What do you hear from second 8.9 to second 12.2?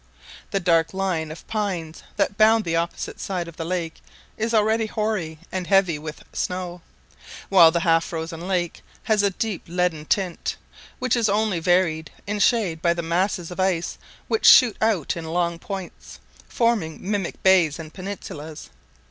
has a deep leaden tint, which is only varied